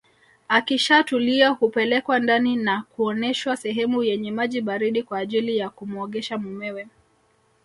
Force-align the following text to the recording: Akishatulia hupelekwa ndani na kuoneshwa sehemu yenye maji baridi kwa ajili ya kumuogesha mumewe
Akishatulia 0.49 1.49
hupelekwa 1.49 2.19
ndani 2.19 2.55
na 2.55 2.81
kuoneshwa 2.89 3.57
sehemu 3.57 4.03
yenye 4.03 4.31
maji 4.31 4.61
baridi 4.61 5.03
kwa 5.03 5.17
ajili 5.17 5.57
ya 5.57 5.69
kumuogesha 5.69 6.37
mumewe 6.37 6.87